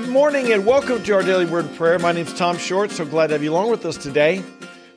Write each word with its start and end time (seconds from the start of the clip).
good 0.00 0.08
morning 0.08 0.52
and 0.52 0.66
welcome 0.66 1.00
to 1.04 1.14
our 1.14 1.22
daily 1.22 1.44
word 1.44 1.66
and 1.66 1.76
prayer. 1.76 2.00
My 2.00 2.10
name 2.10 2.26
is 2.26 2.34
Tom 2.34 2.58
Short. 2.58 2.90
So 2.90 3.04
glad 3.04 3.28
to 3.28 3.34
have 3.34 3.44
you 3.44 3.52
along 3.52 3.70
with 3.70 3.86
us 3.86 3.96
today. 3.96 4.42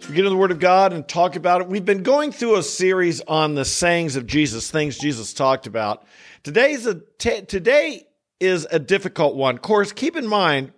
As 0.01 0.09
we 0.09 0.15
get 0.15 0.21
into 0.21 0.31
the 0.31 0.37
Word 0.37 0.49
of 0.49 0.57
God 0.57 0.91
and 0.91 1.07
talk 1.07 1.35
about 1.35 1.61
it, 1.61 1.67
we've 1.67 1.85
been 1.85 2.01
going 2.01 2.31
through 2.31 2.55
a 2.55 2.63
series 2.63 3.21
on 3.21 3.53
the 3.53 3.63
sayings 3.63 4.15
of 4.15 4.25
Jesus, 4.25 4.71
things 4.71 4.97
Jesus 4.97 5.35
talked 5.35 5.67
about. 5.67 6.03
Today's 6.41 6.87
a 6.87 6.99
t- 7.19 7.43
today 7.43 8.07
is 8.39 8.65
a 8.71 8.79
difficult 8.79 9.35
one. 9.35 9.57
Of 9.57 9.61
course, 9.61 9.91
keep 9.91 10.15
in 10.15 10.25
mind 10.25 10.73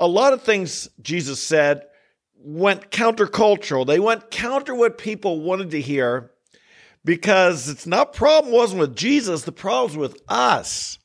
a 0.00 0.08
lot 0.08 0.32
of 0.32 0.42
things 0.42 0.88
Jesus 1.00 1.40
said 1.40 1.84
went 2.34 2.90
countercultural. 2.90 3.86
They 3.86 4.00
went 4.00 4.32
counter 4.32 4.74
what 4.74 4.98
people 4.98 5.40
wanted 5.40 5.70
to 5.70 5.80
hear 5.80 6.32
because 7.04 7.68
it's 7.68 7.86
not 7.86 8.12
problem 8.12 8.52
wasn't 8.52 8.80
with 8.80 8.96
Jesus, 8.96 9.42
the 9.42 9.52
problem's 9.52 9.96
with 9.96 10.20
us. 10.26 10.98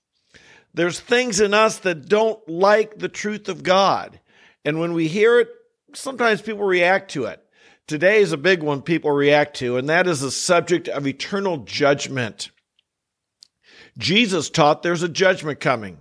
There's 0.78 1.00
things 1.00 1.40
in 1.40 1.56
us 1.56 1.80
that 1.80 2.08
don't 2.08 2.48
like 2.48 3.00
the 3.00 3.10
truth 3.10 3.50
of 3.50 3.64
God. 3.64 4.20
And 4.64 4.80
when 4.80 4.94
we 4.94 5.08
hear 5.08 5.40
it, 5.40 5.50
sometimes 5.96 6.40
people 6.40 6.66
react 6.66 7.10
to 7.12 7.26
it. 7.26 7.44
Today 7.88 8.20
is 8.20 8.32
a 8.32 8.38
big 8.38 8.62
one 8.62 8.84
people 8.84 9.10
react 9.10 9.56
to, 9.58 9.78
and 9.78 9.90
that 9.90 10.06
is 10.06 10.22
the 10.22 10.30
subject 10.30 10.88
of 10.88 11.08
eternal 11.08 11.58
judgment. 11.58 12.52
Jesus 13.98 14.52
taught 14.52 14.84
there's 14.84 15.02
a 15.02 15.10
judgment 15.10 15.60
coming. 15.60 15.98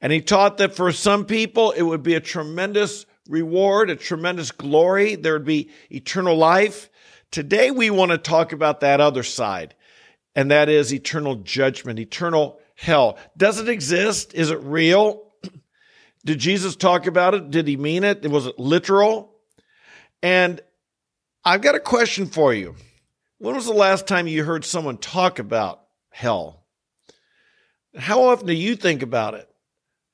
And 0.00 0.10
he 0.10 0.22
taught 0.22 0.56
that 0.56 0.74
for 0.74 0.90
some 0.90 1.26
people, 1.26 1.72
it 1.72 1.82
would 1.82 2.02
be 2.02 2.14
a 2.14 2.20
tremendous 2.20 3.04
reward, 3.28 3.90
a 3.90 3.96
tremendous 3.96 4.52
glory. 4.52 5.16
There 5.16 5.34
would 5.34 5.44
be 5.44 5.68
eternal 5.90 6.38
life. 6.38 6.88
Today, 7.30 7.70
we 7.70 7.90
want 7.90 8.10
to 8.10 8.16
talk 8.16 8.52
about 8.52 8.80
that 8.80 9.02
other 9.02 9.22
side, 9.22 9.74
and 10.34 10.50
that 10.50 10.70
is 10.70 10.94
eternal 10.94 11.34
judgment, 11.34 11.98
eternal 11.98 12.58
hell. 12.76 13.18
Does 13.36 13.58
it 13.58 13.68
exist? 13.68 14.34
Is 14.34 14.50
it 14.50 14.60
real? 14.62 15.32
Did 16.24 16.38
Jesus 16.38 16.76
talk 16.76 17.06
about 17.06 17.34
it? 17.34 17.50
Did 17.50 17.68
he 17.68 17.76
mean 17.76 18.04
it? 18.04 18.28
Was 18.30 18.46
it 18.46 18.58
literal? 18.58 19.34
And 20.22 20.60
I've 21.44 21.62
got 21.62 21.74
a 21.74 21.80
question 21.80 22.26
for 22.26 22.54
you. 22.54 22.76
When 23.38 23.56
was 23.56 23.66
the 23.66 23.72
last 23.72 24.06
time 24.06 24.28
you 24.28 24.44
heard 24.44 24.64
someone 24.64 24.98
talk 24.98 25.38
about 25.38 25.82
hell? 26.10 26.64
How 27.96 28.22
often 28.24 28.46
do 28.46 28.54
you 28.54 28.76
think 28.76 29.02
about 29.02 29.34
it? 29.34 29.48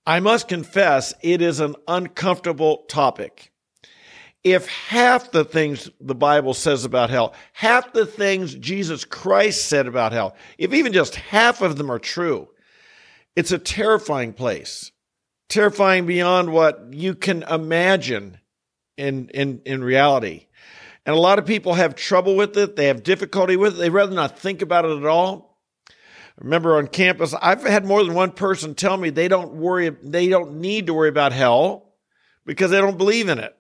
I 0.07 0.21
must 0.21 0.49
confess, 0.49 1.13
it 1.23 1.43
is 1.43 1.61
an 1.61 1.77
uncomfortable 1.87 2.85
topic. 2.89 3.53
If 4.45 4.69
half 4.69 5.33
the 5.33 5.45
things 5.45 5.91
the 6.01 6.15
Bible 6.15 6.55
says 6.55 6.85
about 6.85 7.11
hell, 7.11 7.35
half 7.53 7.93
the 7.93 8.07
things 8.07 8.55
Jesus 8.55 9.05
Christ 9.05 9.67
said 9.67 9.87
about 9.87 10.13
hell, 10.13 10.37
if 10.59 10.73
even 10.73 10.93
just 10.93 11.17
half 11.17 11.61
of 11.61 11.77
them 11.77 11.91
are 11.91 11.99
true, 11.99 12.49
it's 13.35 13.53
a 13.53 13.59
terrifying 13.59 14.33
place, 14.33 14.93
terrifying 15.49 16.07
beyond 16.07 16.53
what 16.53 16.93
you 16.93 17.15
can 17.15 17.43
imagine 17.45 18.39
in, 18.97 19.29
in, 19.31 19.61
in 19.65 19.83
reality. 19.83 20.47
And 21.05 21.17
a 21.17 21.21
lot 21.21 21.39
of 21.39 21.47
people 21.47 21.75
have 21.75 21.95
trouble 21.95 22.37
with 22.37 22.57
it. 22.57 22.77
They 22.77 22.87
have 22.87 23.03
difficulty 23.03 23.57
with 23.57 23.75
it. 23.75 23.79
They'd 23.79 23.91
rather 23.91 24.15
not 24.15 24.39
think 24.39 24.63
about 24.63 24.85
it 24.85 24.99
at 24.99 25.07
all. 25.07 25.59
remember 26.37 26.77
on 26.77 26.87
campus, 26.87 27.35
I've 27.41 27.63
had 27.63 27.85
more 27.85 28.05
than 28.05 28.15
one 28.15 28.33
person 28.33 28.75
tell 28.75 28.97
me 28.97 29.11
they 29.11 29.29
don't 29.29 29.55
worry, 29.55 29.89
they 29.89 30.29
don't 30.29 30.61
need 30.61 30.87
to 30.87 30.95
worry 30.95 31.09
about 31.09 31.33
hell 31.33 31.95
because 32.45 32.71
they 32.71 32.79
don't 32.79 32.99
believe 32.99 33.29
in 33.29 33.39
it. 33.39 33.58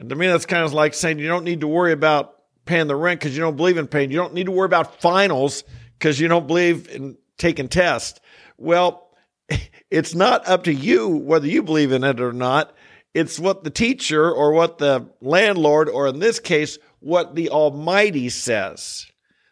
And 0.00 0.08
to 0.08 0.16
me, 0.16 0.28
that's 0.28 0.46
kind 0.46 0.64
of 0.64 0.72
like 0.72 0.94
saying 0.94 1.18
you 1.18 1.28
don't 1.28 1.44
need 1.44 1.60
to 1.60 1.68
worry 1.68 1.92
about 1.92 2.34
paying 2.64 2.86
the 2.86 2.96
rent 2.96 3.20
because 3.20 3.36
you 3.36 3.42
don't 3.42 3.56
believe 3.56 3.76
in 3.76 3.86
paying. 3.86 4.10
You 4.10 4.16
don't 4.16 4.32
need 4.32 4.46
to 4.46 4.50
worry 4.50 4.64
about 4.64 4.98
finals 5.02 5.62
because 5.98 6.18
you 6.18 6.26
don't 6.26 6.46
believe 6.46 6.88
in 6.88 7.18
taking 7.36 7.68
tests. 7.68 8.18
Well, 8.56 9.10
it's 9.90 10.14
not 10.14 10.48
up 10.48 10.64
to 10.64 10.72
you 10.72 11.06
whether 11.06 11.46
you 11.46 11.62
believe 11.62 11.92
in 11.92 12.02
it 12.02 12.18
or 12.18 12.32
not. 12.32 12.74
It's 13.12 13.38
what 13.38 13.62
the 13.62 13.68
teacher 13.68 14.32
or 14.32 14.52
what 14.52 14.78
the 14.78 15.06
landlord, 15.20 15.90
or 15.90 16.06
in 16.06 16.18
this 16.18 16.40
case, 16.40 16.78
what 17.00 17.34
the 17.34 17.50
Almighty 17.50 18.30
says. 18.30 19.06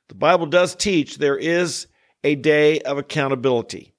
The 0.09 0.15
Bible 0.15 0.47
does 0.47 0.75
teach 0.75 1.19
there 1.19 1.37
is 1.37 1.89
a 2.25 2.37
day 2.37 2.81
of 2.81 2.97
accountability. 2.97 3.93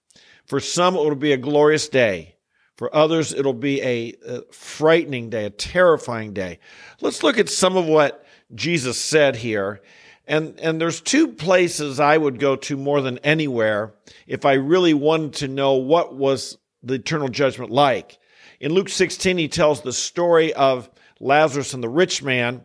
For 0.48 0.60
some, 0.60 0.96
it 0.96 1.00
will 1.00 1.14
be 1.14 1.34
a 1.34 1.38
glorious 1.38 1.90
day. 1.90 2.38
For 2.80 2.96
others, 2.96 3.34
it'll 3.34 3.52
be 3.52 3.82
a, 3.82 4.16
a, 4.26 4.42
frightening 4.52 5.30
day, 5.30 5.44
a 5.44 5.50
terrifying 5.50 6.34
day. 6.34 6.60
Let's 7.02 7.24
look 7.24 7.38
at 7.38 7.50
some 7.50 7.76
of 7.76 7.86
what 7.86 8.26
Jesus 8.56 8.98
said 8.98 9.36
here 9.36 9.82
and, 10.30 10.60
and 10.60 10.80
there's 10.80 11.02
two 11.02 11.30
places 11.30 12.00
I 12.00 12.16
would 12.16 12.40
go 12.40 12.56
to 12.56 12.78
more 12.78 13.02
than 13.02 13.18
anywhere 13.20 13.96
if 14.28 14.46
I 14.46 14.54
really 14.54 14.94
wanted 14.94 15.34
to 15.34 15.48
know 15.48 15.74
what 15.74 16.16
was 16.16 16.60
the 16.84 16.94
eternal 16.94 17.30
judgment 17.30 17.72
like. 17.72 18.20
In 18.60 18.74
Luke 18.74 18.90
16, 18.90 19.40
he 19.40 19.48
tells 19.48 19.82
the 19.82 19.92
story 19.92 20.54
of 20.54 20.88
Lazarus 21.20 21.74
and 21.74 21.84
the 21.84 21.90
rich 21.90 22.22
man. 22.22 22.64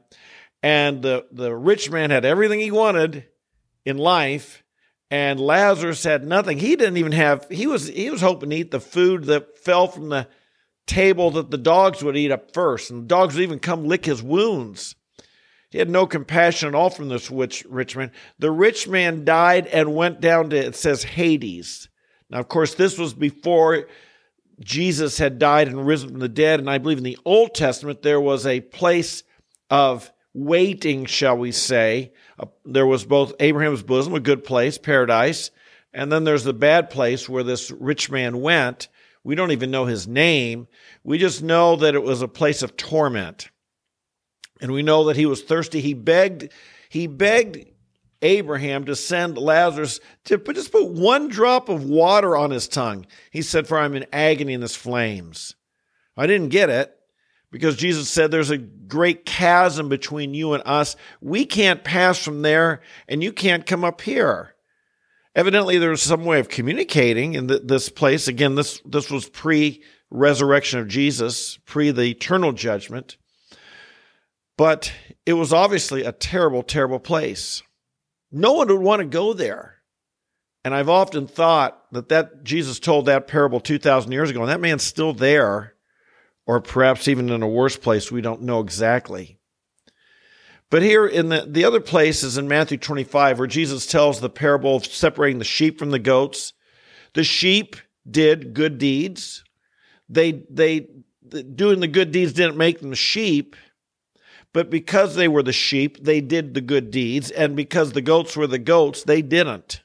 And 0.62 1.00
the, 1.00 1.26
the 1.32 1.54
rich 1.54 1.90
man 1.90 2.10
had 2.10 2.26
everything 2.26 2.60
he 2.60 2.70
wanted 2.70 3.24
in 3.86 3.96
life, 3.96 4.63
and 5.14 5.38
Lazarus 5.38 6.02
had 6.02 6.26
nothing. 6.26 6.58
He 6.58 6.74
didn't 6.74 6.96
even 6.96 7.12
have, 7.12 7.46
he 7.48 7.68
was, 7.68 7.86
he 7.86 8.10
was 8.10 8.20
hoping 8.20 8.50
to 8.50 8.56
eat 8.56 8.72
the 8.72 8.80
food 8.80 9.26
that 9.26 9.56
fell 9.56 9.86
from 9.86 10.08
the 10.08 10.26
table 10.88 11.30
that 11.30 11.52
the 11.52 11.56
dogs 11.56 12.02
would 12.02 12.16
eat 12.16 12.32
up 12.32 12.52
first. 12.52 12.90
And 12.90 13.04
the 13.04 13.06
dogs 13.06 13.36
would 13.36 13.44
even 13.44 13.60
come 13.60 13.84
lick 13.84 14.06
his 14.06 14.24
wounds. 14.24 14.96
He 15.70 15.78
had 15.78 15.88
no 15.88 16.08
compassion 16.08 16.68
at 16.68 16.74
all 16.74 16.90
from 16.90 17.10
this 17.10 17.30
rich, 17.30 17.64
rich 17.68 17.94
man. 17.94 18.10
The 18.40 18.50
rich 18.50 18.88
man 18.88 19.24
died 19.24 19.68
and 19.68 19.94
went 19.94 20.20
down 20.20 20.50
to, 20.50 20.56
it 20.56 20.74
says, 20.74 21.04
Hades. 21.04 21.88
Now, 22.28 22.40
of 22.40 22.48
course, 22.48 22.74
this 22.74 22.98
was 22.98 23.14
before 23.14 23.86
Jesus 24.58 25.18
had 25.18 25.38
died 25.38 25.68
and 25.68 25.86
risen 25.86 26.08
from 26.08 26.18
the 26.18 26.28
dead. 26.28 26.58
And 26.58 26.68
I 26.68 26.78
believe 26.78 26.98
in 26.98 27.04
the 27.04 27.18
Old 27.24 27.54
Testament, 27.54 28.02
there 28.02 28.20
was 28.20 28.46
a 28.46 28.62
place 28.62 29.22
of 29.70 30.12
waiting, 30.32 31.04
shall 31.04 31.36
we 31.36 31.52
say. 31.52 32.12
There 32.64 32.86
was 32.86 33.04
both 33.04 33.34
Abraham's 33.40 33.82
bosom, 33.82 34.14
a 34.14 34.20
good 34.20 34.44
place, 34.44 34.78
paradise, 34.78 35.50
and 35.92 36.10
then 36.10 36.24
there's 36.24 36.44
the 36.44 36.52
bad 36.52 36.90
place 36.90 37.28
where 37.28 37.44
this 37.44 37.70
rich 37.70 38.10
man 38.10 38.40
went. 38.40 38.88
We 39.22 39.34
don't 39.34 39.52
even 39.52 39.70
know 39.70 39.86
his 39.86 40.08
name. 40.08 40.66
We 41.04 41.18
just 41.18 41.42
know 41.42 41.76
that 41.76 41.94
it 41.94 42.02
was 42.02 42.20
a 42.20 42.28
place 42.28 42.62
of 42.62 42.76
torment. 42.76 43.50
And 44.60 44.72
we 44.72 44.82
know 44.82 45.04
that 45.04 45.16
he 45.16 45.26
was 45.26 45.42
thirsty. 45.42 45.80
He 45.80 45.94
begged, 45.94 46.52
he 46.88 47.06
begged 47.06 47.66
Abraham 48.22 48.86
to 48.86 48.96
send 48.96 49.38
Lazarus 49.38 50.00
to 50.24 50.38
just 50.38 50.72
put 50.72 50.88
one 50.88 51.28
drop 51.28 51.68
of 51.68 51.84
water 51.84 52.36
on 52.36 52.50
his 52.50 52.66
tongue. 52.66 53.06
He 53.30 53.42
said, 53.42 53.68
For 53.68 53.78
I'm 53.78 53.94
in 53.94 54.06
agony 54.12 54.54
in 54.54 54.60
this 54.60 54.76
flames. 54.76 55.54
I 56.16 56.26
didn't 56.26 56.48
get 56.48 56.70
it 56.70 56.96
because 57.54 57.76
Jesus 57.76 58.08
said 58.08 58.32
there's 58.32 58.50
a 58.50 58.58
great 58.58 59.24
chasm 59.24 59.88
between 59.88 60.34
you 60.34 60.54
and 60.54 60.62
us. 60.66 60.96
We 61.20 61.46
can't 61.46 61.84
pass 61.84 62.18
from 62.18 62.42
there, 62.42 62.80
and 63.08 63.22
you 63.22 63.32
can't 63.32 63.64
come 63.64 63.84
up 63.84 64.00
here. 64.00 64.56
Evidently, 65.36 65.78
there 65.78 65.90
was 65.90 66.02
some 66.02 66.24
way 66.24 66.40
of 66.40 66.48
communicating 66.48 67.34
in 67.34 67.46
this 67.46 67.88
place. 67.90 68.26
Again, 68.26 68.56
this, 68.56 68.80
this 68.84 69.08
was 69.08 69.28
pre 69.28 69.84
resurrection 70.10 70.80
of 70.80 70.88
Jesus, 70.88 71.58
pre 71.64 71.92
the 71.92 72.02
eternal 72.02 72.50
judgment. 72.50 73.18
But 74.56 74.92
it 75.24 75.34
was 75.34 75.52
obviously 75.52 76.02
a 76.02 76.10
terrible, 76.10 76.64
terrible 76.64 76.98
place. 76.98 77.62
No 78.32 78.54
one 78.54 78.66
would 78.66 78.80
want 78.80 78.98
to 78.98 79.06
go 79.06 79.32
there. 79.32 79.76
And 80.64 80.74
I've 80.74 80.88
often 80.88 81.28
thought 81.28 81.80
that, 81.92 82.08
that 82.08 82.42
Jesus 82.42 82.80
told 82.80 83.06
that 83.06 83.28
parable 83.28 83.60
2,000 83.60 84.10
years 84.10 84.30
ago, 84.30 84.40
and 84.40 84.50
that 84.50 84.60
man's 84.60 84.82
still 84.82 85.12
there, 85.12 85.73
or 86.46 86.60
perhaps 86.60 87.08
even 87.08 87.30
in 87.30 87.42
a 87.42 87.48
worse 87.48 87.76
place. 87.76 88.12
We 88.12 88.20
don't 88.20 88.42
know 88.42 88.60
exactly. 88.60 89.38
But 90.70 90.82
here 90.82 91.06
in 91.06 91.28
the, 91.28 91.46
the 91.46 91.64
other 91.64 91.80
place 91.80 92.22
is 92.22 92.36
in 92.36 92.48
Matthew 92.48 92.78
25, 92.78 93.38
where 93.38 93.46
Jesus 93.46 93.86
tells 93.86 94.20
the 94.20 94.30
parable 94.30 94.76
of 94.76 94.86
separating 94.86 95.38
the 95.38 95.44
sheep 95.44 95.78
from 95.78 95.90
the 95.90 95.98
goats. 95.98 96.52
The 97.12 97.24
sheep 97.24 97.76
did 98.10 98.54
good 98.54 98.78
deeds. 98.78 99.44
They, 100.08 100.42
they, 100.50 100.88
doing 101.54 101.80
the 101.80 101.86
good 101.86 102.10
deeds 102.10 102.32
didn't 102.32 102.56
make 102.56 102.80
them 102.80 102.94
sheep. 102.94 103.56
But 104.52 104.70
because 104.70 105.14
they 105.14 105.28
were 105.28 105.42
the 105.42 105.52
sheep, 105.52 106.02
they 106.02 106.20
did 106.20 106.54
the 106.54 106.60
good 106.60 106.90
deeds. 106.90 107.30
And 107.30 107.56
because 107.56 107.92
the 107.92 108.02
goats 108.02 108.36
were 108.36 108.46
the 108.46 108.58
goats, 108.58 109.04
they 109.04 109.22
didn't. 109.22 109.82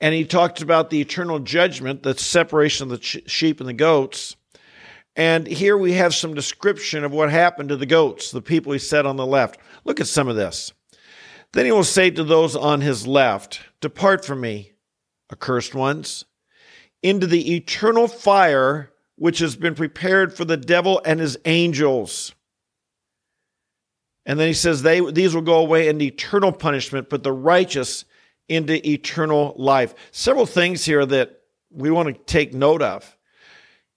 And 0.00 0.14
he 0.14 0.24
talks 0.24 0.60
about 0.60 0.90
the 0.90 1.00
eternal 1.00 1.38
judgment, 1.38 2.02
the 2.02 2.14
separation 2.16 2.90
of 2.90 3.00
the 3.00 3.22
sheep 3.26 3.60
and 3.60 3.68
the 3.68 3.74
goats. 3.74 4.36
And 5.16 5.46
here 5.46 5.76
we 5.76 5.92
have 5.92 6.14
some 6.14 6.34
description 6.34 7.04
of 7.04 7.12
what 7.12 7.30
happened 7.30 7.68
to 7.68 7.76
the 7.76 7.86
goats, 7.86 8.30
the 8.30 8.42
people 8.42 8.72
he 8.72 8.78
said 8.78 9.06
on 9.06 9.16
the 9.16 9.26
left. 9.26 9.60
Look 9.84 10.00
at 10.00 10.08
some 10.08 10.28
of 10.28 10.36
this. 10.36 10.72
Then 11.52 11.66
he 11.66 11.72
will 11.72 11.84
say 11.84 12.10
to 12.10 12.24
those 12.24 12.56
on 12.56 12.80
his 12.80 13.06
left, 13.06 13.60
Depart 13.80 14.24
from 14.24 14.40
me, 14.40 14.72
accursed 15.30 15.74
ones, 15.74 16.24
into 17.02 17.28
the 17.28 17.54
eternal 17.54 18.08
fire 18.08 18.90
which 19.16 19.38
has 19.38 19.54
been 19.54 19.74
prepared 19.74 20.36
for 20.36 20.44
the 20.44 20.56
devil 20.56 21.00
and 21.04 21.20
his 21.20 21.38
angels. 21.44 22.34
And 24.26 24.40
then 24.40 24.48
he 24.48 24.54
says, 24.54 24.82
they, 24.82 25.00
these 25.12 25.34
will 25.34 25.42
go 25.42 25.58
away 25.58 25.88
into 25.88 26.06
eternal 26.06 26.50
punishment, 26.50 27.10
but 27.10 27.22
the 27.22 27.32
righteous 27.32 28.04
into 28.48 28.86
eternal 28.88 29.54
life. 29.56 29.94
Several 30.10 30.46
things 30.46 30.84
here 30.84 31.04
that 31.06 31.40
we 31.70 31.90
want 31.90 32.08
to 32.08 32.24
take 32.24 32.54
note 32.54 32.82
of. 32.82 33.16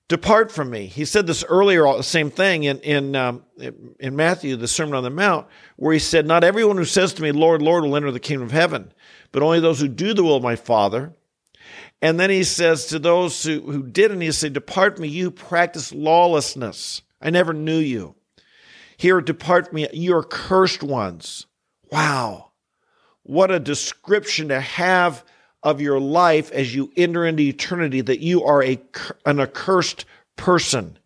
Depart 0.09 0.51
from 0.51 0.69
me. 0.69 0.85
He 0.85 1.03
said 1.03 1.27
this 1.27 1.43
earlier, 1.43 1.83
the 1.83 2.01
same 2.01 2.31
thing 2.31 2.63
in 2.63 2.79
in 2.79 3.15
um, 3.15 3.43
in 3.99 4.15
Matthew, 4.15 4.55
the 4.55 4.67
Sermon 4.67 4.95
on 4.95 5.03
the 5.03 5.09
Mount, 5.09 5.47
where 5.75 5.93
he 5.93 5.99
said, 5.99 6.25
"Not 6.25 6.43
everyone 6.43 6.77
who 6.77 6.85
says 6.85 7.13
to 7.13 7.21
me, 7.21 7.31
Lord, 7.31 7.61
Lord, 7.61 7.83
will 7.83 7.95
enter 7.95 8.11
the 8.11 8.19
kingdom 8.19 8.45
of 8.45 8.53
heaven, 8.53 8.93
but 9.31 9.43
only 9.43 9.59
those 9.59 9.81
who 9.81 9.89
do 9.89 10.13
the 10.13 10.23
will 10.23 10.37
of 10.37 10.43
my 10.43 10.55
Father." 10.55 11.13
And 12.01 12.19
then 12.19 12.29
he 12.29 12.43
says 12.43 12.85
to 12.87 12.99
those 12.99 13.43
who, 13.43 13.59
who 13.61 13.83
didn't, 13.83 14.21
he 14.21 14.31
said, 14.31 14.53
Depart 14.53 14.95
from 14.95 15.03
me, 15.03 15.07
you 15.07 15.31
practice 15.31 15.91
lawlessness. 15.91 17.01
I 17.21 17.29
never 17.31 17.53
knew 17.53 17.79
you. 17.79 18.15
Here, 18.97 19.19
depart 19.21 19.67
from 19.67 19.75
me, 19.75 19.87
you 19.93 20.15
are 20.15 20.23
cursed 20.23 20.83
ones. 20.83 21.47
Wow. 21.91 22.51
What 23.23 23.51
a 23.51 23.59
description 23.59 24.49
to 24.49 24.61
have 24.61 25.23
of 25.63 25.81
your 25.81 25.99
life 25.99 26.51
as 26.51 26.73
you 26.73 26.91
enter 26.95 27.25
into 27.25 27.43
eternity 27.43 28.01
that 28.01 28.19
you 28.19 28.43
are 28.43 28.63
a, 28.63 28.79
an 29.25 29.39
accursed 29.39 30.05
person. 30.35 30.97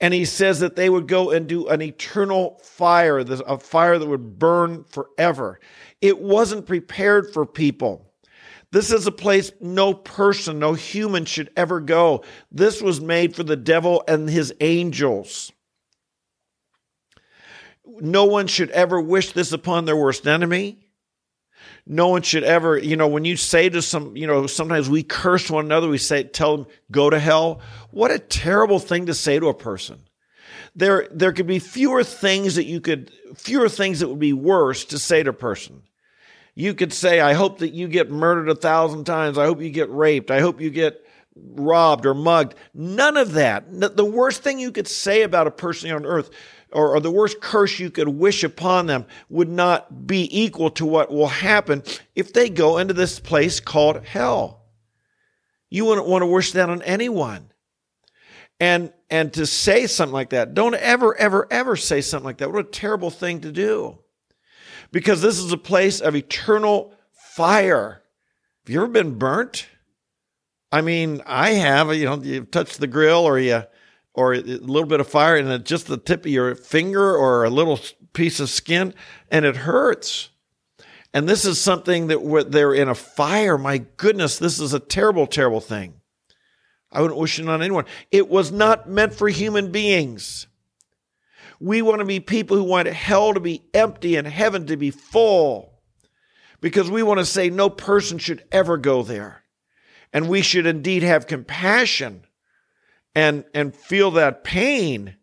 And 0.00 0.14
he 0.14 0.24
says 0.24 0.60
that 0.60 0.76
they 0.76 0.88
would 0.88 1.08
go 1.08 1.30
and 1.30 1.48
do 1.48 1.66
an 1.68 1.82
eternal 1.82 2.60
fire, 2.62 3.18
a 3.18 3.58
fire 3.58 3.98
that 3.98 4.06
would 4.08 4.38
burn 4.38 4.84
forever. 4.84 5.58
It 6.00 6.20
wasn't 6.20 6.66
prepared 6.66 7.32
for 7.32 7.44
people. 7.44 8.08
This 8.70 8.92
is 8.92 9.06
a 9.06 9.12
place 9.12 9.50
no 9.60 9.94
person, 9.94 10.58
no 10.58 10.74
human 10.74 11.24
should 11.24 11.50
ever 11.56 11.80
go. 11.80 12.22
This 12.52 12.82
was 12.82 13.00
made 13.00 13.34
for 13.34 13.42
the 13.42 13.56
devil 13.56 14.04
and 14.06 14.28
his 14.28 14.52
angels. 14.60 15.50
No 17.86 18.26
one 18.26 18.46
should 18.46 18.70
ever 18.70 19.00
wish 19.00 19.32
this 19.32 19.52
upon 19.52 19.86
their 19.86 19.96
worst 19.96 20.26
enemy. 20.26 20.87
No 21.90 22.08
one 22.08 22.20
should 22.20 22.44
ever, 22.44 22.76
you 22.76 22.96
know, 22.96 23.08
when 23.08 23.24
you 23.24 23.36
say 23.36 23.70
to 23.70 23.80
some, 23.80 24.14
you 24.14 24.26
know, 24.26 24.46
sometimes 24.46 24.90
we 24.90 25.02
curse 25.02 25.50
one 25.50 25.64
another, 25.64 25.88
we 25.88 25.96
say, 25.96 26.22
tell 26.22 26.58
them, 26.58 26.66
go 26.90 27.08
to 27.08 27.18
hell. 27.18 27.62
What 27.90 28.10
a 28.10 28.18
terrible 28.18 28.78
thing 28.78 29.06
to 29.06 29.14
say 29.14 29.38
to 29.38 29.48
a 29.48 29.54
person. 29.54 29.98
There, 30.76 31.08
there 31.10 31.32
could 31.32 31.46
be 31.46 31.58
fewer 31.58 32.04
things 32.04 32.56
that 32.56 32.66
you 32.66 32.82
could, 32.82 33.10
fewer 33.34 33.70
things 33.70 34.00
that 34.00 34.08
would 34.08 34.18
be 34.18 34.34
worse 34.34 34.84
to 34.86 34.98
say 34.98 35.22
to 35.22 35.30
a 35.30 35.32
person. 35.32 35.82
You 36.54 36.74
could 36.74 36.92
say, 36.92 37.20
I 37.20 37.32
hope 37.32 37.60
that 37.60 37.72
you 37.72 37.88
get 37.88 38.10
murdered 38.10 38.50
a 38.50 38.54
thousand 38.54 39.04
times. 39.04 39.38
I 39.38 39.46
hope 39.46 39.62
you 39.62 39.70
get 39.70 39.88
raped. 39.88 40.30
I 40.30 40.40
hope 40.40 40.60
you 40.60 40.68
get 40.68 41.02
robbed 41.54 42.06
or 42.06 42.14
mugged. 42.14 42.54
None 42.74 43.16
of 43.16 43.32
that. 43.32 43.64
The 43.70 44.04
worst 44.04 44.42
thing 44.42 44.58
you 44.58 44.72
could 44.72 44.88
say 44.88 45.22
about 45.22 45.46
a 45.46 45.50
person 45.52 45.90
on 45.90 46.06
earth 46.06 46.30
or, 46.70 46.96
or, 46.96 47.00
the 47.00 47.10
worst 47.10 47.40
curse 47.40 47.78
you 47.78 47.90
could 47.90 48.08
wish 48.08 48.44
upon 48.44 48.86
them 48.86 49.06
would 49.30 49.48
not 49.48 50.06
be 50.06 50.28
equal 50.38 50.70
to 50.72 50.84
what 50.84 51.10
will 51.10 51.28
happen 51.28 51.82
if 52.14 52.32
they 52.34 52.50
go 52.50 52.76
into 52.76 52.92
this 52.92 53.18
place 53.18 53.58
called 53.58 54.04
hell. 54.04 54.66
You 55.70 55.86
wouldn't 55.86 56.06
want 56.06 56.22
to 56.22 56.26
wish 56.26 56.52
that 56.52 56.68
on 56.68 56.82
anyone. 56.82 57.52
And 58.60 58.92
and 59.10 59.32
to 59.34 59.46
say 59.46 59.86
something 59.86 60.12
like 60.12 60.30
that, 60.30 60.52
don't 60.52 60.74
ever, 60.74 61.16
ever, 61.16 61.46
ever 61.50 61.76
say 61.76 62.02
something 62.02 62.26
like 62.26 62.38
that. 62.38 62.52
What 62.52 62.66
a 62.66 62.70
terrible 62.70 63.10
thing 63.10 63.40
to 63.40 63.52
do. 63.52 63.98
Because 64.92 65.22
this 65.22 65.38
is 65.38 65.52
a 65.52 65.58
place 65.58 66.00
of 66.00 66.14
eternal 66.14 66.92
fire. 67.12 68.02
Have 68.66 68.74
you 68.74 68.82
ever 68.82 68.92
been 68.92 69.16
burnt? 69.16 69.66
I 70.70 70.80
mean, 70.80 71.22
I 71.26 71.50
have. 71.50 71.94
You 71.94 72.04
know, 72.04 72.22
you 72.22 72.44
touch 72.44 72.76
the 72.76 72.86
grill 72.86 73.24
or 73.24 73.38
you 73.38 73.62
or 74.14 74.34
a 74.34 74.40
little 74.40 74.88
bit 74.88 75.00
of 75.00 75.08
fire 75.08 75.36
and 75.36 75.64
just 75.64 75.86
the 75.86 75.96
tip 75.96 76.26
of 76.26 76.32
your 76.32 76.54
finger 76.54 77.16
or 77.16 77.44
a 77.44 77.50
little 77.50 77.78
piece 78.12 78.40
of 78.40 78.50
skin 78.50 78.92
and 79.30 79.44
it 79.44 79.56
hurts. 79.56 80.30
And 81.14 81.28
this 81.28 81.44
is 81.44 81.60
something 81.60 82.08
that 82.08 82.48
they're 82.50 82.74
in 82.74 82.88
a 82.88 82.94
fire. 82.94 83.56
My 83.56 83.78
goodness, 83.78 84.38
this 84.38 84.58
is 84.58 84.74
a 84.74 84.80
terrible, 84.80 85.26
terrible 85.26 85.60
thing. 85.60 85.94
I 86.90 87.00
wouldn't 87.00 87.20
wish 87.20 87.38
it 87.38 87.48
on 87.48 87.62
anyone. 87.62 87.84
It 88.10 88.28
was 88.28 88.50
not 88.50 88.88
meant 88.88 89.14
for 89.14 89.28
human 89.28 89.70
beings. 89.70 90.46
We 91.60 91.82
want 91.82 92.00
to 92.00 92.04
be 92.04 92.20
people 92.20 92.56
who 92.56 92.64
want 92.64 92.88
hell 92.88 93.34
to 93.34 93.40
be 93.40 93.62
empty 93.74 94.16
and 94.16 94.26
heaven 94.26 94.66
to 94.66 94.76
be 94.76 94.90
full 94.90 95.74
because 96.60 96.90
we 96.90 97.02
want 97.02 97.18
to 97.18 97.26
say 97.26 97.50
no 97.50 97.68
person 97.68 98.18
should 98.18 98.44
ever 98.52 98.76
go 98.76 99.02
there. 99.02 99.42
And 100.12 100.28
we 100.28 100.42
should 100.42 100.66
indeed 100.66 101.02
have 101.02 101.26
compassion 101.26 102.24
and 103.14 103.44
and 103.52 103.74
feel 103.74 104.12
that 104.12 104.44
pain 104.44 105.16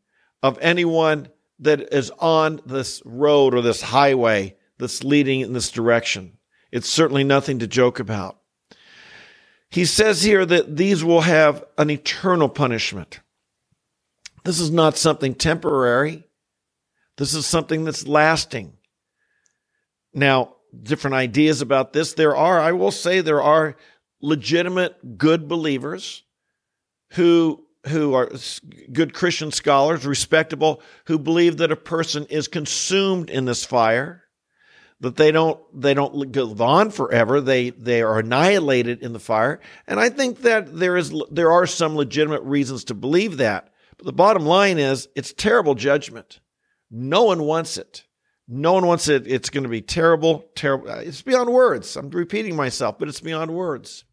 of 0.44 0.60
anyone 0.62 1.30
that 1.60 1.94
is 1.94 2.12
on 2.20 2.60
this 2.66 3.02
road 3.06 3.54
or 3.54 3.62
this 3.62 3.82
highway 3.82 4.56
that's 4.78 5.04
leading 5.04 5.42
in 5.42 5.54
this 5.54 5.72
direction. 5.72 6.38
It's 6.72 6.90
certainly 6.90 7.24
nothing 7.24 7.60
to 7.60 7.68
joke 7.68 8.00
about. 8.00 8.38
He 9.70 9.86
says 9.86 10.24
here 10.24 10.46
that 10.46 10.76
these 10.78 11.04
will 11.04 11.22
have 11.22 11.64
an 11.78 11.90
eternal 11.90 12.50
punishment. 12.50 13.20
This 14.44 14.60
is 14.60 14.72
not 14.72 14.98
something 14.98 15.34
temporary. 15.34 16.24
This 17.18 17.34
is 17.34 17.46
something 17.46 17.84
that's 17.84 18.08
lasting. 18.08 18.78
Now, 20.14 20.56
different 20.84 21.16
ideas 21.16 21.62
about 21.62 21.94
this. 21.94 22.14
There 22.14 22.36
are, 22.36 22.60
I 22.60 22.74
will 22.74 22.92
say, 22.92 23.22
there 23.22 23.42
are 23.42 23.76
legitimate 24.26 25.18
good 25.18 25.48
believers 25.48 26.24
who 27.12 27.62
who 27.88 28.16
are 28.16 28.32
good 28.92 29.14
Christian 29.14 29.52
scholars, 29.52 30.06
respectable, 30.06 30.82
who 31.06 31.20
believe 31.20 31.58
that 31.58 31.72
a 31.72 31.76
person 31.76 32.26
is 32.32 32.48
consumed 32.48 33.30
in 33.30 33.46
this 33.46 33.64
fire, 33.64 34.24
that 35.02 35.18
they 35.18 35.32
don't 35.32 35.60
they 35.80 35.94
don't 35.94 36.32
go 36.32 36.56
on 36.60 36.90
forever. 36.90 37.42
They 37.42 37.70
they 37.70 38.02
are 38.02 38.20
annihilated 38.20 39.04
in 39.04 39.14
the 39.14 39.20
fire. 39.20 39.60
And 39.88 40.00
I 40.00 40.10
think 40.10 40.42
that 40.42 40.76
there 40.76 40.98
is 40.98 41.14
there 41.30 41.52
are 41.52 41.68
some 41.68 41.96
legitimate 41.96 42.42
reasons 42.42 42.86
to 42.86 42.94
believe 42.96 43.38
that. 43.38 43.70
But 43.98 44.06
the 44.06 44.14
bottom 44.14 44.46
line 44.46 44.80
is 44.80 45.08
it's 45.16 45.34
terrible 45.34 45.76
judgment. 45.76 46.40
No 46.90 47.24
one 47.24 47.44
wants 47.44 47.78
it. 47.78 48.06
No 48.48 48.74
one 48.74 48.86
wants 48.86 49.08
it. 49.08 49.28
It's 49.28 49.50
going 49.50 49.64
to 49.64 49.70
be 49.70 49.82
terrible, 49.82 50.46
terrible. 50.56 50.90
Uh, 50.90 50.98
it's 50.98 51.22
beyond 51.22 51.50
words. 51.50 51.96
I'm 51.96 52.10
repeating 52.10 52.56
myself, 52.56 53.00
but 53.00 53.08
it's 53.08 53.22
beyond 53.22 53.54
words. 53.54 54.05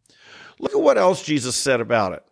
Look 0.62 0.72
at 0.72 0.80
what 0.80 0.96
else 0.96 1.22
Jesus 1.22 1.56
said 1.56 1.80
about 1.80 2.14
it. 2.14 2.24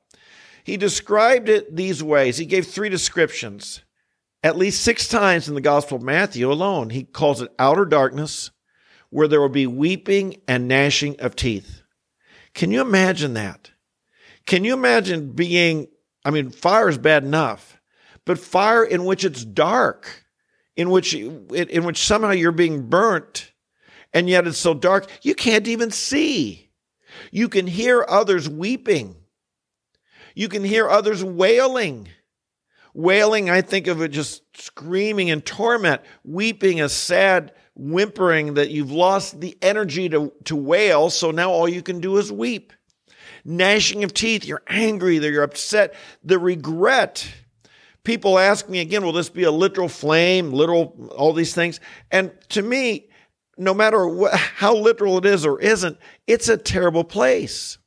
He 0.64 0.78
described 0.78 1.48
it 1.48 1.74
these 1.74 2.02
ways. 2.02 2.38
He 2.38 2.46
gave 2.46 2.66
three 2.66 2.88
descriptions. 2.88 3.82
At 4.42 4.56
least 4.56 4.82
six 4.82 5.08
times 5.08 5.48
in 5.48 5.54
the 5.54 5.60
Gospel 5.60 5.98
of 5.98 6.02
Matthew 6.02 6.50
alone, 6.50 6.90
he 6.90 7.02
calls 7.02 7.42
it 7.42 7.52
outer 7.58 7.84
darkness, 7.84 8.50
where 9.10 9.28
there 9.28 9.40
will 9.40 9.48
be 9.48 9.66
weeping 9.66 10.40
and 10.48 10.68
gnashing 10.68 11.20
of 11.20 11.36
teeth. 11.36 11.82
Can 12.54 12.70
you 12.70 12.80
imagine 12.80 13.34
that? 13.34 13.72
Can 14.46 14.64
you 14.64 14.72
imagine 14.72 15.32
being, 15.32 15.88
I 16.24 16.30
mean, 16.30 16.50
fire 16.50 16.88
is 16.88 16.98
bad 16.98 17.24
enough, 17.24 17.80
but 18.24 18.38
fire 18.38 18.84
in 18.84 19.04
which 19.04 19.24
it's 19.24 19.44
dark, 19.44 20.24
in 20.76 20.88
which, 20.90 21.14
in 21.14 21.84
which 21.84 21.98
somehow 21.98 22.30
you're 22.30 22.52
being 22.52 22.88
burnt, 22.88 23.52
and 24.12 24.28
yet 24.28 24.46
it's 24.46 24.58
so 24.58 24.72
dark, 24.72 25.10
you 25.22 25.34
can't 25.34 25.68
even 25.68 25.90
see. 25.90 26.69
You 27.30 27.48
can 27.48 27.66
hear 27.66 28.04
others 28.08 28.48
weeping. 28.48 29.16
You 30.34 30.48
can 30.48 30.64
hear 30.64 30.88
others 30.88 31.22
wailing. 31.22 32.08
Wailing, 32.94 33.50
I 33.50 33.60
think 33.60 33.86
of 33.86 34.02
it 34.02 34.08
just 34.08 34.42
screaming 34.56 35.28
in 35.28 35.42
torment, 35.42 36.02
weeping 36.24 36.80
a 36.80 36.88
sad 36.88 37.52
whimpering 37.76 38.54
that 38.54 38.70
you've 38.70 38.90
lost 38.90 39.40
the 39.40 39.56
energy 39.62 40.08
to, 40.08 40.32
to 40.44 40.56
wail, 40.56 41.08
so 41.08 41.30
now 41.30 41.50
all 41.50 41.68
you 41.68 41.82
can 41.82 42.00
do 42.00 42.18
is 42.18 42.32
weep. 42.32 42.72
Gnashing 43.44 44.04
of 44.04 44.12
teeth, 44.12 44.44
you're 44.44 44.62
angry, 44.66 45.16
you're 45.16 45.42
upset. 45.42 45.94
The 46.24 46.38
regret. 46.38 47.26
People 48.02 48.38
ask 48.38 48.68
me 48.68 48.80
again, 48.80 49.04
will 49.04 49.12
this 49.12 49.28
be 49.28 49.44
a 49.44 49.50
literal 49.50 49.88
flame, 49.88 50.52
literal, 50.52 51.10
all 51.16 51.32
these 51.32 51.54
things? 51.54 51.80
And 52.10 52.32
to 52.50 52.62
me, 52.62 53.09
no 53.60 53.74
matter 53.74 54.06
what, 54.08 54.34
how 54.34 54.74
literal 54.74 55.18
it 55.18 55.26
is 55.26 55.46
or 55.46 55.60
isn't, 55.60 55.98
it's 56.26 56.48
a 56.48 56.56
terrible 56.56 57.04
place 57.04 57.78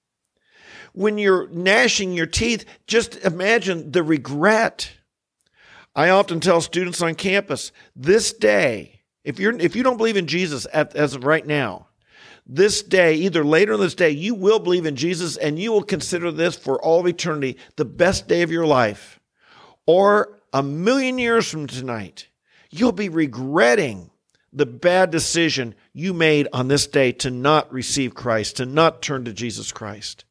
when 0.93 1.17
you're 1.17 1.47
gnashing 1.49 2.13
your 2.13 2.27
teeth, 2.27 2.65
just 2.87 3.17
imagine 3.17 3.91
the 3.91 4.03
regret. 4.03 4.91
I 5.95 6.09
often 6.09 6.39
tell 6.39 6.61
students 6.61 7.01
on 7.01 7.15
campus 7.15 7.71
this 7.95 8.31
day, 8.31 9.01
if 9.23 9.39
you're 9.39 9.59
if 9.59 9.75
you 9.75 9.83
don't 9.83 9.97
believe 9.97 10.17
in 10.17 10.27
Jesus 10.27 10.65
at, 10.73 10.95
as 10.95 11.15
of 11.15 11.23
right 11.23 11.45
now, 11.45 11.87
this 12.45 12.83
day, 12.83 13.15
either 13.15 13.43
later 13.43 13.73
in 13.73 13.79
this 13.79 13.95
day, 13.95 14.09
you 14.09 14.35
will 14.35 14.59
believe 14.59 14.85
in 14.85 14.95
Jesus 14.95 15.37
and 15.37 15.57
you 15.57 15.71
will 15.71 15.83
consider 15.83 16.31
this 16.31 16.55
for 16.55 16.81
all 16.81 17.07
eternity 17.07 17.57
the 17.75 17.85
best 17.85 18.27
day 18.27 18.41
of 18.41 18.51
your 18.51 18.65
life. 18.65 19.19
Or 19.85 20.39
a 20.51 20.61
million 20.61 21.17
years 21.17 21.49
from 21.49 21.67
tonight, 21.67 22.27
you'll 22.69 22.91
be 22.91 23.09
regretting 23.09 24.09
the 24.53 24.65
bad 24.65 25.11
decision 25.11 25.75
you 25.93 26.13
made 26.13 26.47
on 26.53 26.67
this 26.67 26.87
day 26.87 27.11
to 27.11 27.29
not 27.29 27.71
receive 27.71 28.13
Christ, 28.13 28.57
to 28.57 28.65
not 28.65 29.01
turn 29.01 29.25
to 29.25 29.33
Jesus 29.33 29.71
Christ. 29.71 30.25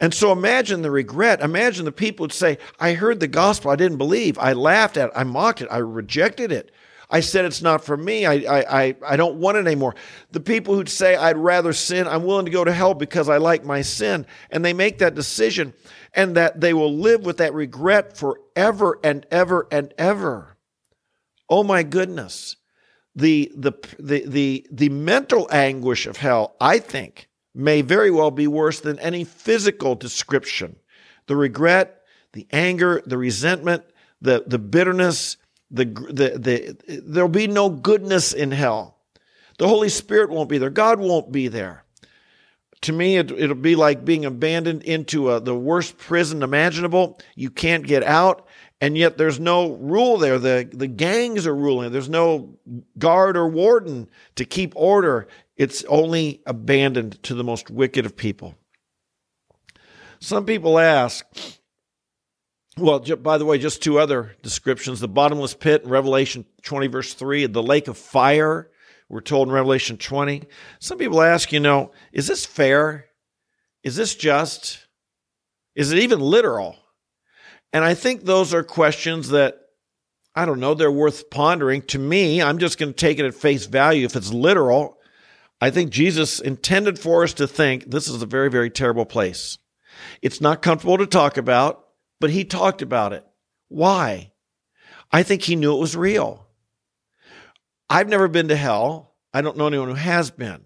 And 0.00 0.12
so 0.12 0.32
imagine 0.32 0.82
the 0.82 0.90
regret. 0.90 1.40
Imagine 1.40 1.84
the 1.84 1.92
people 1.92 2.24
would 2.24 2.32
say, 2.32 2.58
I 2.80 2.94
heard 2.94 3.20
the 3.20 3.28
gospel. 3.28 3.70
I 3.70 3.76
didn't 3.76 3.98
believe. 3.98 4.36
I 4.36 4.52
laughed 4.52 4.96
at 4.96 5.10
it. 5.10 5.12
I 5.14 5.22
mocked 5.22 5.62
it. 5.62 5.68
I 5.70 5.78
rejected 5.78 6.50
it. 6.50 6.72
I 7.08 7.20
said 7.20 7.44
it's 7.44 7.62
not 7.62 7.84
for 7.84 7.96
me. 7.96 8.26
I, 8.26 8.34
I, 8.34 8.82
I, 8.82 8.96
I 9.06 9.16
don't 9.16 9.36
want 9.36 9.58
it 9.58 9.66
anymore. 9.66 9.94
The 10.32 10.40
people 10.40 10.74
who'd 10.74 10.88
say 10.88 11.14
I'd 11.14 11.36
rather 11.36 11.74
sin, 11.74 12.08
I'm 12.08 12.24
willing 12.24 12.46
to 12.46 12.50
go 12.50 12.64
to 12.64 12.72
hell 12.72 12.94
because 12.94 13.28
I 13.28 13.36
like 13.36 13.64
my 13.64 13.82
sin. 13.82 14.26
And 14.50 14.64
they 14.64 14.72
make 14.72 14.98
that 14.98 15.14
decision 15.14 15.74
and 16.14 16.36
that 16.36 16.60
they 16.60 16.72
will 16.72 16.92
live 16.92 17.24
with 17.24 17.36
that 17.36 17.54
regret 17.54 18.16
forever 18.16 18.98
and 19.04 19.24
ever 19.30 19.68
and 19.70 19.92
ever. 19.98 20.56
Oh 21.48 21.62
my 21.62 21.82
goodness. 21.82 22.56
The, 23.14 23.52
the, 23.54 23.72
the, 23.98 24.24
the, 24.26 24.66
the 24.70 24.88
mental 24.88 25.46
anguish 25.50 26.06
of 26.06 26.16
hell, 26.16 26.56
I 26.60 26.78
think, 26.78 27.28
may 27.54 27.82
very 27.82 28.10
well 28.10 28.30
be 28.30 28.46
worse 28.46 28.80
than 28.80 28.98
any 28.98 29.24
physical 29.24 29.94
description. 29.94 30.76
The 31.26 31.36
regret, 31.36 32.02
the 32.32 32.46
anger, 32.52 33.02
the 33.04 33.18
resentment, 33.18 33.84
the, 34.20 34.44
the 34.46 34.58
bitterness, 34.58 35.36
the, 35.70 35.84
the, 35.84 36.38
the, 36.38 37.02
there'll 37.04 37.28
be 37.28 37.46
no 37.46 37.68
goodness 37.68 38.32
in 38.32 38.50
hell. 38.50 38.98
The 39.58 39.68
Holy 39.68 39.88
Spirit 39.88 40.30
won't 40.30 40.48
be 40.48 40.58
there. 40.58 40.70
God 40.70 40.98
won't 40.98 41.30
be 41.30 41.48
there. 41.48 41.84
To 42.82 42.92
me, 42.92 43.16
it, 43.16 43.30
will 43.30 43.54
be 43.54 43.76
like 43.76 44.04
being 44.04 44.24
abandoned 44.24 44.82
into 44.82 45.30
a, 45.30 45.40
the 45.40 45.54
worst 45.54 45.98
prison 45.98 46.42
imaginable. 46.42 47.20
You 47.36 47.48
can't 47.50 47.86
get 47.86 48.02
out, 48.02 48.46
and 48.82 48.98
yet 48.98 49.16
there's 49.16 49.38
no 49.38 49.74
rule 49.74 50.18
there. 50.18 50.40
The, 50.40 50.68
the 50.70 50.88
gangs 50.88 51.46
are 51.46 51.54
ruling. 51.54 51.92
There's 51.92 52.08
no 52.08 52.58
guard 52.98 53.36
or 53.36 53.46
warden 53.46 54.10
to 54.34 54.44
keep 54.44 54.72
order. 54.74 55.28
It's 55.56 55.84
only 55.84 56.42
abandoned 56.46 57.22
to 57.22 57.34
the 57.36 57.44
most 57.44 57.70
wicked 57.70 58.04
of 58.06 58.16
people. 58.16 58.56
Some 60.18 60.44
people 60.44 60.80
ask, 60.80 61.24
well, 62.76 62.98
by 62.98 63.38
the 63.38 63.44
way, 63.44 63.56
just 63.56 63.84
two 63.84 64.00
other 64.00 64.34
descriptions 64.42 64.98
the 64.98 65.06
bottomless 65.06 65.54
pit 65.54 65.84
in 65.84 65.88
Revelation 65.88 66.44
20, 66.62 66.88
verse 66.88 67.14
3, 67.14 67.46
the 67.46 67.62
lake 67.62 67.86
of 67.86 67.96
fire, 67.96 68.68
we're 69.08 69.20
told 69.20 69.46
in 69.46 69.54
Revelation 69.54 69.96
20. 69.96 70.42
Some 70.80 70.98
people 70.98 71.22
ask, 71.22 71.52
you 71.52 71.60
know, 71.60 71.92
is 72.12 72.26
this 72.26 72.44
fair? 72.44 73.06
Is 73.84 73.94
this 73.94 74.16
just? 74.16 74.88
Is 75.76 75.92
it 75.92 76.00
even 76.00 76.18
literal? 76.18 76.81
And 77.72 77.84
I 77.84 77.94
think 77.94 78.24
those 78.24 78.52
are 78.52 78.62
questions 78.62 79.30
that, 79.30 79.58
I 80.34 80.44
don't 80.44 80.60
know, 80.60 80.74
they're 80.74 80.90
worth 80.90 81.30
pondering. 81.30 81.82
To 81.82 81.98
me, 81.98 82.42
I'm 82.42 82.58
just 82.58 82.78
going 82.78 82.92
to 82.92 82.96
take 82.96 83.18
it 83.18 83.24
at 83.24 83.34
face 83.34 83.66
value. 83.66 84.04
If 84.04 84.16
it's 84.16 84.32
literal, 84.32 84.98
I 85.60 85.70
think 85.70 85.90
Jesus 85.90 86.40
intended 86.40 86.98
for 86.98 87.22
us 87.22 87.34
to 87.34 87.46
think 87.46 87.90
this 87.90 88.08
is 88.08 88.22
a 88.22 88.26
very, 88.26 88.50
very 88.50 88.70
terrible 88.70 89.06
place. 89.06 89.58
It's 90.20 90.40
not 90.40 90.62
comfortable 90.62 90.98
to 90.98 91.06
talk 91.06 91.36
about 91.36 91.82
but 92.22 92.30
he 92.30 92.44
talked 92.44 92.82
about 92.82 93.12
it. 93.12 93.26
Why? 93.66 94.30
I 95.10 95.24
think 95.24 95.42
he 95.42 95.56
knew 95.56 95.74
it 95.74 95.80
was 95.80 95.96
real. 95.96 96.46
I've 97.90 98.08
never 98.08 98.28
been 98.28 98.46
to 98.46 98.54
hell. 98.54 99.16
I 99.34 99.42
don't 99.42 99.56
know 99.56 99.66
anyone 99.66 99.88
who 99.88 99.94
has 99.94 100.30
been. 100.30 100.62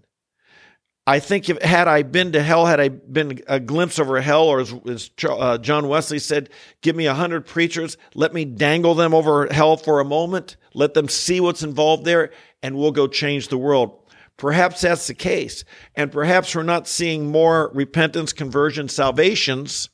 I 1.09 1.21
think 1.21 1.49
if 1.49 1.63
had 1.63 1.87
I 1.87 2.03
been 2.03 2.33
to 2.33 2.43
hell, 2.43 2.67
had 2.67 2.81
I 2.81 2.89
been 2.89 3.41
a 3.47 3.61
glimpse 3.61 4.01
over 4.01 4.21
hell, 4.21 4.43
or 4.43 4.61
as, 4.61 4.75
as 4.89 5.11
uh, 5.23 5.59
John 5.59 5.87
Wesley 5.87 6.19
said, 6.19 6.51
give 6.83 6.97
me 6.97 7.07
a 7.07 7.15
hundred 7.15 7.47
preachers, 7.47 7.97
let 8.15 8.35
me 8.35 8.45
dangle 8.45 8.95
them 8.95 9.15
over 9.15 9.47
hell 9.53 9.77
for 9.77 10.01
a 10.01 10.05
moment, 10.05 10.57
let 10.75 10.95
them 10.95 11.09
see 11.09 11.41
what's 11.41 11.63
involved 11.63 12.05
there, 12.05 12.33
and 12.61 12.77
we'll 12.77 12.91
go 12.91 13.07
change 13.07 13.49
the 13.49 13.59
world. 13.59 14.03
Perhaps 14.37 14.81
that's 14.81 15.07
the 15.07 15.15
case, 15.15 15.65
and 15.95 16.11
perhaps 16.11 16.55
we're 16.55 16.65
not 16.65 16.89
seeing 16.89 17.31
more 17.31 17.71
repentance, 17.73 18.33
conversion, 18.33 18.89
salvations 18.89 19.89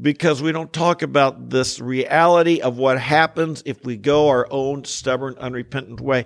because 0.00 0.40
we 0.40 0.52
don't 0.52 0.72
talk 0.72 1.02
about 1.02 1.50
this 1.50 1.78
reality 1.78 2.60
of 2.60 2.78
what 2.78 2.98
happens 2.98 3.62
if 3.66 3.84
we 3.84 3.96
go 3.96 4.28
our 4.28 4.46
own 4.50 4.84
stubborn, 4.84 5.36
unrepentant 5.38 6.00
way. 6.00 6.24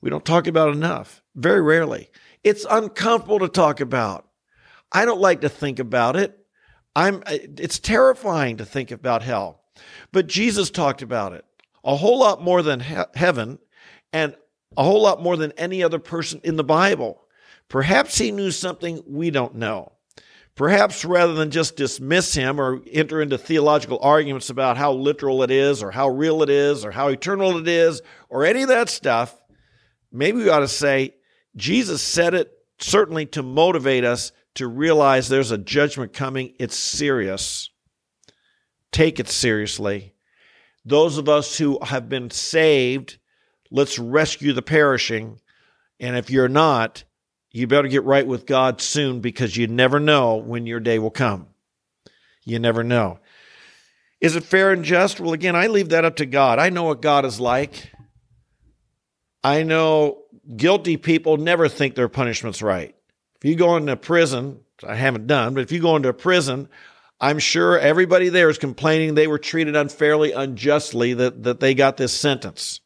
We 0.00 0.08
don't 0.08 0.24
talk 0.24 0.46
about 0.46 0.72
enough, 0.72 1.20
very 1.34 1.60
rarely. 1.60 2.10
It's 2.44 2.66
uncomfortable 2.68 3.40
to 3.40 3.48
talk 3.48 3.80
about. 3.80 4.26
I 4.92 5.04
don't 5.04 5.20
like 5.20 5.42
to 5.42 5.48
think 5.48 5.78
about 5.78 6.16
it. 6.16 6.38
I'm 6.96 7.22
it's 7.26 7.78
terrifying 7.78 8.56
to 8.56 8.64
think 8.64 8.90
about 8.90 9.22
hell. 9.22 9.62
But 10.12 10.26
Jesus 10.26 10.70
talked 10.70 11.02
about 11.02 11.32
it 11.32 11.44
a 11.84 11.96
whole 11.96 12.18
lot 12.18 12.42
more 12.42 12.62
than 12.62 12.80
he- 12.80 12.96
heaven 13.14 13.58
and 14.12 14.34
a 14.76 14.82
whole 14.82 15.02
lot 15.02 15.22
more 15.22 15.36
than 15.36 15.52
any 15.52 15.82
other 15.82 15.98
person 15.98 16.40
in 16.44 16.56
the 16.56 16.64
Bible. 16.64 17.22
Perhaps 17.68 18.18
he 18.18 18.30
knew 18.30 18.50
something 18.50 19.02
we 19.06 19.30
don't 19.30 19.54
know. 19.54 19.92
Perhaps 20.54 21.04
rather 21.04 21.34
than 21.34 21.50
just 21.50 21.76
dismiss 21.76 22.34
him 22.34 22.60
or 22.60 22.80
enter 22.90 23.22
into 23.22 23.38
theological 23.38 23.98
arguments 24.02 24.50
about 24.50 24.76
how 24.76 24.92
literal 24.92 25.42
it 25.44 25.50
is 25.52 25.82
or 25.82 25.92
how 25.92 26.08
real 26.08 26.42
it 26.42 26.50
is 26.50 26.84
or 26.84 26.90
how 26.90 27.08
eternal 27.08 27.58
it 27.58 27.68
is 27.68 28.02
or 28.28 28.44
any 28.44 28.62
of 28.62 28.68
that 28.68 28.88
stuff, 28.88 29.34
maybe 30.10 30.38
we 30.38 30.48
ought 30.48 30.60
to 30.60 30.68
say 30.68 31.14
Jesus 31.58 32.00
said 32.00 32.34
it 32.34 32.52
certainly 32.78 33.26
to 33.26 33.42
motivate 33.42 34.04
us 34.04 34.32
to 34.54 34.66
realize 34.66 35.28
there's 35.28 35.50
a 35.50 35.58
judgment 35.58 36.12
coming. 36.12 36.54
It's 36.58 36.76
serious. 36.76 37.70
Take 38.92 39.20
it 39.20 39.28
seriously. 39.28 40.14
Those 40.84 41.18
of 41.18 41.28
us 41.28 41.58
who 41.58 41.78
have 41.84 42.08
been 42.08 42.30
saved, 42.30 43.18
let's 43.70 43.98
rescue 43.98 44.52
the 44.52 44.62
perishing. 44.62 45.40
And 46.00 46.16
if 46.16 46.30
you're 46.30 46.48
not, 46.48 47.04
you 47.50 47.66
better 47.66 47.88
get 47.88 48.04
right 48.04 48.26
with 48.26 48.46
God 48.46 48.80
soon 48.80 49.20
because 49.20 49.56
you 49.56 49.66
never 49.66 50.00
know 50.00 50.36
when 50.36 50.66
your 50.66 50.80
day 50.80 50.98
will 50.98 51.10
come. 51.10 51.48
You 52.44 52.58
never 52.58 52.82
know. 52.82 53.18
Is 54.20 54.34
it 54.34 54.44
fair 54.44 54.72
and 54.72 54.84
just? 54.84 55.20
Well, 55.20 55.32
again, 55.32 55.54
I 55.54 55.66
leave 55.66 55.90
that 55.90 56.04
up 56.04 56.16
to 56.16 56.26
God. 56.26 56.58
I 56.58 56.70
know 56.70 56.84
what 56.84 57.02
God 57.02 57.24
is 57.24 57.38
like. 57.38 57.92
I 59.42 59.62
know 59.62 60.22
guilty 60.56 60.96
people 60.96 61.36
never 61.36 61.68
think 61.68 61.94
their 61.94 62.08
punishment's 62.08 62.62
right. 62.62 62.94
If 63.36 63.48
you 63.48 63.54
go 63.54 63.76
into 63.76 63.96
prison, 63.96 64.60
I 64.86 64.96
haven't 64.96 65.26
done, 65.26 65.54
but 65.54 65.62
if 65.62 65.72
you 65.72 65.80
go 65.80 65.96
into 65.96 66.08
a 66.08 66.14
prison, 66.14 66.68
I'm 67.20 67.38
sure 67.38 67.78
everybody 67.78 68.28
there 68.28 68.48
is 68.48 68.58
complaining 68.58 69.14
they 69.14 69.26
were 69.26 69.38
treated 69.38 69.76
unfairly, 69.76 70.32
unjustly, 70.32 71.14
that, 71.14 71.42
that 71.44 71.60
they 71.60 71.74
got 71.74 71.96
this 71.96 72.12
sentence. 72.12 72.80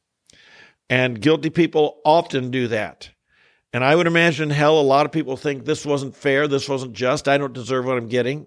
And 0.89 1.21
guilty 1.21 1.51
people 1.51 2.01
often 2.05 2.51
do 2.51 2.69
that. 2.69 3.11
And 3.73 3.83
I 3.83 3.95
would 3.95 4.07
imagine 4.07 4.51
hell, 4.51 4.79
a 4.79 4.83
lot 4.83 5.07
of 5.07 5.13
people 5.13 5.37
think 5.37 5.65
this 5.65 5.87
wasn't 5.87 6.15
fair, 6.15 6.47
this 6.47 6.69
wasn't 6.69 6.93
just, 6.93 7.29
I 7.29 7.39
don't 7.39 7.55
deserve 7.55 7.87
what 7.87 7.97
I'm 7.97 8.09
getting. 8.09 8.47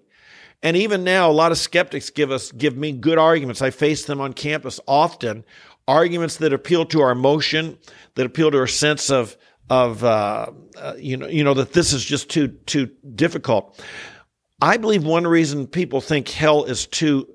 And 0.62 0.76
even 0.76 1.04
now, 1.04 1.30
a 1.30 1.32
lot 1.32 1.52
of 1.52 1.58
skeptics 1.58 2.10
give 2.10 2.30
us 2.30 2.50
give 2.52 2.76
me 2.76 2.92
good 2.92 3.18
arguments. 3.18 3.60
I 3.62 3.70
face 3.70 4.06
them 4.06 4.20
on 4.20 4.32
campus 4.32 4.80
often, 4.86 5.44
arguments 5.88 6.36
that 6.38 6.52
appeal 6.52 6.84
to 6.86 7.00
our 7.00 7.10
emotion, 7.10 7.78
that 8.14 8.26
appeal 8.26 8.50
to 8.50 8.58
our 8.58 8.66
sense 8.66 9.10
of 9.10 9.36
of 9.68 10.04
uh, 10.04 10.50
uh, 10.76 10.94
you 10.98 11.16
know 11.16 11.26
you 11.26 11.44
know 11.44 11.54
that 11.54 11.72
this 11.72 11.92
is 11.92 12.04
just 12.04 12.30
too 12.30 12.48
too 12.48 12.90
difficult. 13.14 13.80
I 14.60 14.76
believe 14.76 15.04
one 15.04 15.26
reason 15.26 15.66
people 15.66 16.00
think 16.00 16.28
hell 16.28 16.64
is 16.64 16.86
too 16.86 17.28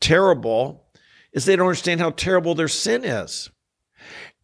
terrible 0.00 0.86
is 1.32 1.44
they 1.44 1.56
don't 1.56 1.66
understand 1.66 2.00
how 2.00 2.10
terrible 2.10 2.54
their 2.54 2.68
sin 2.68 3.04
is. 3.04 3.50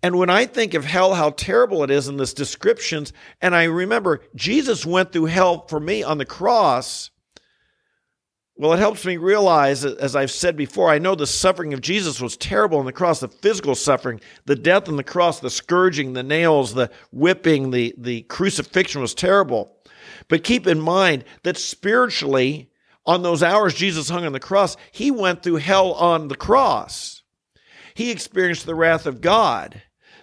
And 0.02 0.18
when 0.18 0.30
I 0.30 0.46
think 0.46 0.74
of 0.74 0.84
hell, 0.84 1.14
how 1.14 1.30
terrible 1.30 1.84
it 1.84 1.90
is 1.90 2.08
in 2.08 2.16
this 2.16 2.34
descriptions, 2.34 3.12
and 3.40 3.54
I 3.54 3.64
remember 3.64 4.22
Jesus 4.34 4.84
went 4.84 5.12
through 5.12 5.26
hell 5.26 5.66
for 5.68 5.78
me 5.78 6.02
on 6.02 6.18
the 6.18 6.24
cross, 6.24 7.11
well, 8.62 8.74
it 8.74 8.78
helps 8.78 9.04
me 9.04 9.16
realize, 9.16 9.84
as 9.84 10.14
I've 10.14 10.30
said 10.30 10.56
before, 10.56 10.88
I 10.88 11.00
know 11.00 11.16
the 11.16 11.26
suffering 11.26 11.74
of 11.74 11.80
Jesus 11.80 12.20
was 12.20 12.36
terrible 12.36 12.78
on 12.78 12.86
the 12.86 12.92
cross, 12.92 13.18
the 13.18 13.26
physical 13.26 13.74
suffering, 13.74 14.20
the 14.44 14.54
death 14.54 14.88
on 14.88 14.94
the 14.94 15.02
cross, 15.02 15.40
the 15.40 15.50
scourging, 15.50 16.12
the 16.12 16.22
nails, 16.22 16.72
the 16.72 16.88
whipping, 17.10 17.72
the, 17.72 17.92
the 17.98 18.22
crucifixion 18.22 19.00
was 19.00 19.14
terrible. 19.14 19.76
But 20.28 20.44
keep 20.44 20.68
in 20.68 20.80
mind 20.80 21.24
that 21.42 21.56
spiritually, 21.56 22.70
on 23.04 23.24
those 23.24 23.42
hours 23.42 23.74
Jesus 23.74 24.08
hung 24.08 24.24
on 24.24 24.32
the 24.32 24.38
cross, 24.38 24.76
he 24.92 25.10
went 25.10 25.42
through 25.42 25.56
hell 25.56 25.94
on 25.94 26.28
the 26.28 26.36
cross. 26.36 27.22
He 27.94 28.12
experienced 28.12 28.64
the 28.64 28.76
wrath 28.76 29.06
of 29.06 29.20
God 29.20 29.82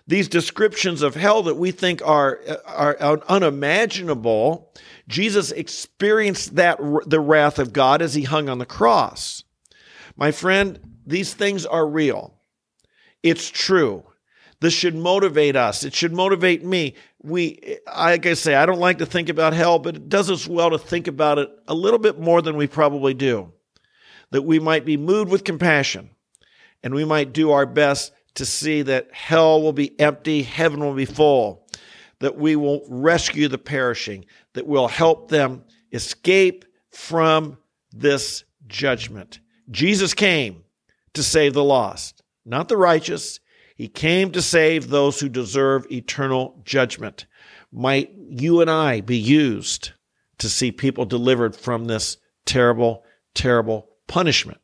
these 0.09 0.27
descriptions 0.27 1.03
of 1.03 1.13
hell 1.13 1.43
that 1.43 1.55
we 1.55 1.69
think 1.69 2.01
are, 2.03 2.39
are, 2.65 2.97
are 2.99 3.21
unimaginable, 3.29 4.73
Jesus 5.09 5.51
experienced 5.51 6.55
that 6.55 6.79
the 7.05 7.19
wrath 7.19 7.59
of 7.59 7.73
God 7.73 8.01
as 8.01 8.13
he 8.13 8.23
hung 8.23 8.47
on 8.47 8.59
the 8.59 8.65
cross. 8.65 9.43
My 10.15 10.31
friend, 10.31 10.79
these 11.05 11.33
things 11.33 11.65
are 11.65 11.85
real. 11.85 12.35
It's 13.23 13.49
true. 13.49 14.05
This 14.61 14.73
should 14.73 14.95
motivate 14.95 15.55
us. 15.55 15.83
It 15.83 15.95
should 15.95 16.13
motivate 16.13 16.63
me. 16.63 16.95
We, 17.21 17.77
like 17.87 18.25
I 18.25 18.33
say, 18.33 18.55
I 18.55 18.65
don't 18.65 18.79
like 18.79 18.99
to 18.99 19.05
think 19.05 19.29
about 19.29 19.53
hell, 19.53 19.79
but 19.79 19.95
it 19.95 20.09
does 20.09 20.29
us 20.29 20.47
well 20.47 20.69
to 20.69 20.77
think 20.77 21.07
about 21.07 21.39
it 21.39 21.49
a 21.67 21.73
little 21.73 21.99
bit 21.99 22.19
more 22.19 22.41
than 22.41 22.55
we 22.55 22.67
probably 22.67 23.13
do. 23.13 23.51
That 24.31 24.43
we 24.43 24.59
might 24.59 24.85
be 24.85 24.97
moved 24.97 25.31
with 25.31 25.43
compassion 25.43 26.11
and 26.83 26.93
we 26.93 27.05
might 27.05 27.33
do 27.33 27.51
our 27.51 27.65
best 27.65 28.11
to 28.35 28.45
see 28.45 28.83
that 28.83 29.09
hell 29.11 29.61
will 29.61 29.73
be 29.73 29.99
empty, 29.99 30.43
heaven 30.43 30.81
will 30.81 30.93
be 30.93 31.05
full, 31.05 31.67
that 32.19 32.37
we 32.37 32.55
will 32.55 32.85
rescue 32.87 33.47
the 33.47 33.57
perishing, 33.57 34.25
that 34.59 34.67
we'll 34.67 34.89
help 34.89 35.29
them 35.29 35.63
escape 35.93 36.65
from 36.91 37.57
this 37.93 38.43
judgment. 38.67 39.39
Jesus 39.71 40.13
came 40.13 40.65
to 41.13 41.23
save 41.23 41.53
the 41.53 41.63
lost, 41.63 42.23
not 42.45 42.67
the 42.67 42.75
righteous. 42.75 43.39
He 43.77 43.87
came 43.87 44.31
to 44.33 44.41
save 44.41 44.89
those 44.89 45.17
who 45.17 45.29
deserve 45.29 45.89
eternal 45.89 46.61
judgment. 46.65 47.25
Might 47.71 48.11
you 48.13 48.59
and 48.59 48.69
I 48.69 48.99
be 48.99 49.15
used 49.15 49.93
to 50.39 50.49
see 50.49 50.73
people 50.73 51.05
delivered 51.05 51.55
from 51.55 51.85
this 51.85 52.17
terrible, 52.45 53.05
terrible 53.33 53.87
punishment 54.07 54.59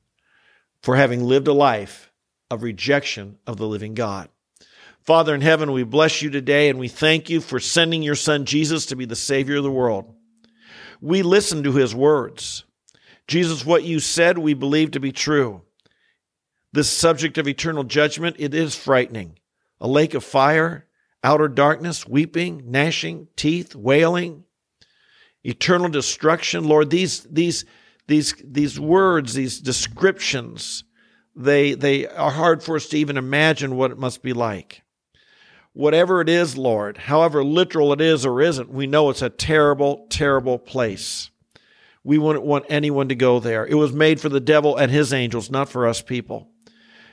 for 0.81 0.97
having 0.97 1.23
lived 1.23 1.47
a 1.47 1.53
life 1.53 2.11
of 2.51 2.63
rejection 2.63 3.37
of 3.47 3.55
the 3.55 3.67
living 3.67 3.93
God. 3.93 4.27
Father 5.05 5.35
in 5.35 5.41
heaven, 5.41 5.71
we 5.71 5.83
bless 5.83 6.23
you 6.23 6.31
today 6.31 6.67
and 6.67 6.79
we 6.79 6.87
thank 6.87 7.29
you 7.29 7.39
for 7.39 7.59
sending 7.59 8.01
your 8.01 8.15
son 8.15 8.45
Jesus 8.45 8.87
to 8.87 8.95
be 8.95 9.05
the 9.05 9.15
Savior 9.15 9.57
of 9.57 9.63
the 9.63 9.69
world. 9.71 10.11
We 10.99 11.21
listen 11.21 11.61
to 11.63 11.73
his 11.73 11.93
words. 11.93 12.63
Jesus, 13.27 13.63
what 13.63 13.83
you 13.83 13.99
said, 13.99 14.39
we 14.39 14.55
believe 14.55 14.91
to 14.91 14.99
be 14.99 15.11
true. 15.11 15.61
This 16.73 16.89
subject 16.89 17.37
of 17.37 17.47
eternal 17.47 17.83
judgment, 17.83 18.37
it 18.39 18.55
is 18.55 18.75
frightening. 18.75 19.37
A 19.79 19.87
lake 19.87 20.15
of 20.15 20.23
fire, 20.23 20.87
outer 21.23 21.49
darkness, 21.49 22.07
weeping, 22.07 22.63
gnashing, 22.65 23.27
teeth, 23.35 23.75
wailing, 23.75 24.43
eternal 25.43 25.89
destruction. 25.89 26.63
Lord, 26.63 26.89
these, 26.89 27.21
these, 27.25 27.63
these, 28.07 28.33
these 28.43 28.79
words, 28.79 29.35
these 29.35 29.59
descriptions, 29.59 30.83
they, 31.35 31.75
they 31.75 32.07
are 32.07 32.31
hard 32.31 32.63
for 32.63 32.75
us 32.75 32.87
to 32.87 32.97
even 32.97 33.17
imagine 33.17 33.75
what 33.75 33.91
it 33.91 33.99
must 33.99 34.23
be 34.23 34.33
like. 34.33 34.81
Whatever 35.75 36.21
it 36.21 36.29
is, 36.29 36.57
Lord, 36.57 36.97
however 36.97 37.43
literal 37.43 37.91
it 37.91 37.99
is 37.99 38.25
or 38.25 38.41
isn't, 38.41 38.69
we 38.69 38.87
know 38.87 39.09
it's 39.09 39.21
a 39.21 39.29
terrible, 39.29 40.07
terrible 40.09 40.57
place. 40.57 41.31
We 42.01 42.17
wouldn't 42.17 42.45
want 42.45 42.63
anyone 42.69 43.09
to 43.09 43.15
go 43.15 43.41
there. 43.41 43.67
It 43.67 43.73
was 43.73 43.91
made 43.91 44.21
for 44.21 44.29
the 44.29 44.39
devil 44.39 44.77
and 44.77 44.89
his 44.89 45.11
angels, 45.11 45.51
not 45.51 45.67
for 45.67 45.85
us 45.85 46.01
people. 46.01 46.47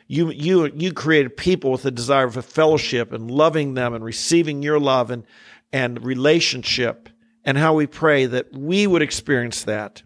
You, 0.06 0.30
you, 0.30 0.66
you 0.76 0.92
created 0.92 1.36
people 1.36 1.72
with 1.72 1.84
a 1.86 1.90
desire 1.90 2.30
for 2.30 2.40
fellowship 2.40 3.12
and 3.12 3.28
loving 3.28 3.74
them 3.74 3.94
and 3.94 4.04
receiving 4.04 4.62
your 4.62 4.78
love 4.78 5.10
and, 5.10 5.24
and 5.72 6.04
relationship 6.04 7.08
and 7.44 7.58
how 7.58 7.74
we 7.74 7.88
pray 7.88 8.26
that 8.26 8.52
we 8.52 8.86
would 8.86 9.02
experience 9.02 9.64
that 9.64 10.04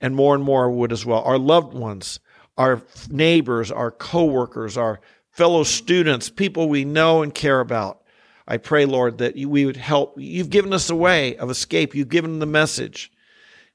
and 0.00 0.16
more 0.16 0.34
and 0.34 0.42
more 0.42 0.70
would 0.70 0.90
as 0.90 1.04
well. 1.04 1.20
Our 1.20 1.38
loved 1.38 1.74
ones, 1.74 2.18
our 2.56 2.80
neighbors, 3.10 3.70
our 3.70 3.90
coworkers, 3.90 4.78
our 4.78 5.02
fellow 5.40 5.62
students, 5.62 6.28
people 6.28 6.68
we 6.68 6.84
know 6.84 7.22
and 7.22 7.34
care 7.34 7.60
about. 7.60 8.02
I 8.46 8.58
pray, 8.58 8.84
Lord, 8.84 9.16
that 9.18 9.34
we 9.36 9.64
would 9.64 9.78
help. 9.78 10.16
You've 10.18 10.50
given 10.50 10.74
us 10.74 10.90
a 10.90 10.94
way 10.94 11.34
of 11.38 11.48
escape. 11.48 11.94
You've 11.94 12.10
given 12.10 12.40
the 12.40 12.44
message. 12.44 13.10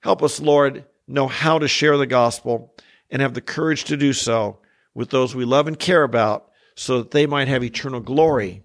Help 0.01 0.21
us, 0.21 0.39
Lord, 0.39 0.85
know 1.07 1.25
how 1.25 1.57
to 1.57 1.67
share 1.67 1.97
the 1.97 2.05
gospel 2.05 2.75
and 3.09 3.19
have 3.19 3.33
the 3.33 3.41
courage 3.41 3.85
to 3.85 3.97
do 3.97 4.13
so 4.13 4.59
with 4.93 5.09
those 5.09 5.33
we 5.33 5.43
love 5.43 5.65
and 5.65 5.79
care 5.79 6.03
about 6.03 6.51
so 6.75 6.99
that 6.99 7.09
they 7.09 7.25
might 7.25 7.47
have 7.47 7.63
eternal 7.63 7.99
glory 7.99 8.61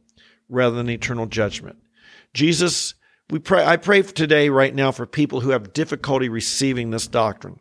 rather 0.50 0.76
than 0.76 0.90
eternal 0.90 1.24
judgment. 1.24 1.78
Jesus, 2.34 2.92
we 3.30 3.38
pray, 3.38 3.64
I 3.64 3.78
pray 3.78 4.02
today, 4.02 4.50
right 4.50 4.74
now, 4.74 4.92
for 4.92 5.06
people 5.06 5.40
who 5.40 5.52
have 5.52 5.72
difficulty 5.72 6.28
receiving 6.28 6.90
this 6.90 7.06
doctrine. 7.06 7.60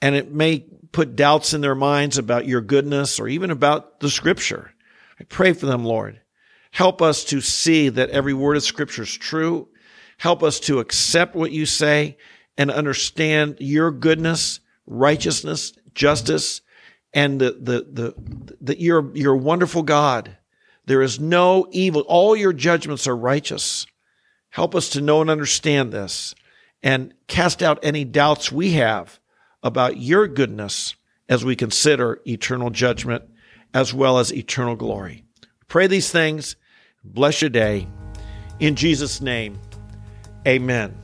And 0.00 0.14
it 0.14 0.32
may 0.32 0.60
put 0.92 1.16
doubts 1.16 1.54
in 1.54 1.60
their 1.60 1.74
minds 1.74 2.18
about 2.18 2.46
your 2.46 2.60
goodness 2.60 3.18
or 3.18 3.28
even 3.28 3.50
about 3.50 4.00
the 4.00 4.10
scripture. 4.10 4.72
I 5.20 5.24
pray 5.24 5.52
for 5.52 5.66
them, 5.66 5.84
Lord. 5.84 6.20
Help 6.70 7.02
us 7.02 7.24
to 7.24 7.40
see 7.40 7.88
that 7.88 8.10
every 8.10 8.34
word 8.34 8.56
of 8.56 8.62
scripture 8.62 9.02
is 9.02 9.12
true 9.12 9.68
Help 10.18 10.42
us 10.42 10.60
to 10.60 10.80
accept 10.80 11.34
what 11.34 11.52
you 11.52 11.64
say 11.64 12.18
and 12.56 12.70
understand 12.70 13.56
your 13.60 13.90
goodness, 13.92 14.60
righteousness, 14.86 15.72
justice, 15.94 16.60
and 17.14 17.40
the, 17.40 17.52
the, 17.52 17.86
the, 17.90 18.54
the, 18.60 18.80
you're, 18.80 19.34
a 19.34 19.38
wonderful 19.38 19.84
God. 19.84 20.36
There 20.86 21.02
is 21.02 21.20
no 21.20 21.68
evil. 21.70 22.02
All 22.02 22.36
your 22.36 22.52
judgments 22.52 23.06
are 23.06 23.16
righteous. 23.16 23.86
Help 24.50 24.74
us 24.74 24.90
to 24.90 25.00
know 25.00 25.20
and 25.20 25.30
understand 25.30 25.92
this 25.92 26.34
and 26.82 27.14
cast 27.28 27.62
out 27.62 27.78
any 27.82 28.04
doubts 28.04 28.50
we 28.50 28.72
have 28.72 29.20
about 29.62 29.96
your 29.96 30.26
goodness 30.28 30.94
as 31.28 31.44
we 31.44 31.56
consider 31.56 32.20
eternal 32.26 32.70
judgment 32.70 33.24
as 33.74 33.92
well 33.92 34.18
as 34.18 34.32
eternal 34.32 34.76
glory. 34.76 35.24
Pray 35.66 35.86
these 35.86 36.10
things. 36.10 36.56
Bless 37.04 37.42
your 37.42 37.50
day. 37.50 37.86
In 38.60 38.74
Jesus' 38.74 39.20
name. 39.20 39.58
Amen. 40.46 40.96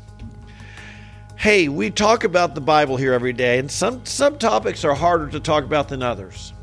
Hey, 1.37 1.69
we 1.69 1.91
talk 1.91 2.25
about 2.25 2.55
the 2.55 2.61
Bible 2.61 2.97
here 2.97 3.13
every 3.13 3.35
day, 3.35 3.59
and 3.59 3.71
some, 3.71 4.07
some 4.07 4.39
topics 4.39 4.85
are 4.85 4.95
harder 4.95 5.29
to 5.29 5.41
talk 5.41 5.65
about 5.65 5.89
than 5.89 6.03
others. 6.03 6.55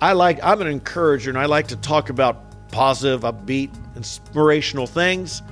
I 0.00 0.12
like 0.12 0.42
I'm 0.42 0.60
an 0.60 0.66
encourager 0.66 1.30
and 1.30 1.38
I 1.38 1.46
like 1.46 1.68
to 1.68 1.76
talk 1.76 2.10
about 2.10 2.70
positive, 2.72 3.20
upbeat, 3.20 3.70
inspirational 3.94 4.86
things, 4.86 5.42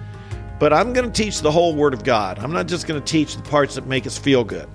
but 0.59 0.73
I'm 0.73 0.93
going 0.93 1.11
to 1.11 1.23
teach 1.23 1.41
the 1.41 1.51
whole 1.51 1.75
word 1.75 1.95
of 1.95 2.05
God. 2.05 2.39
I'm 2.39 2.53
not 2.53 2.67
just 2.67 2.87
going 2.87 3.01
to 3.01 3.07
teach 3.07 3.37
the 3.37 3.43
parts 3.43 3.77
that 3.77 3.87
make 3.87 4.07
us 4.07 4.19
feel 4.19 4.45
good. 4.45 4.69